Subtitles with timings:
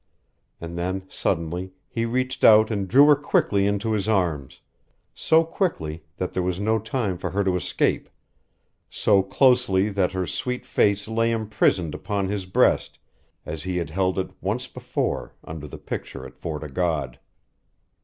[0.59, 4.61] And then, suddenly, he reached out and drew her quickly into his arms
[5.13, 8.09] so quickly that there was no time for her to escape,
[8.89, 12.97] so closely that her sweet face lay imprisoned upon his breast,
[13.45, 17.19] as he had held it once before, under the picture at Fort o' God.